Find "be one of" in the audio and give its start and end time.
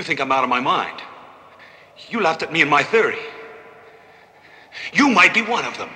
5.34-5.76